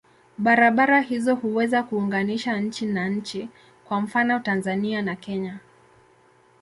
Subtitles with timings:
[0.37, 3.49] Barabara hizo huweza kuunganisha nchi na nchi,
[3.85, 5.59] kwa mfano Tanzania na Kenya.